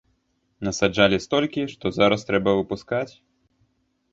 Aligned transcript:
Насаджалі 0.67 1.17
столькі, 1.25 1.65
што 1.73 1.85
зараз 1.99 2.25
трэба 2.31 2.57
выпускаць? 2.61 3.09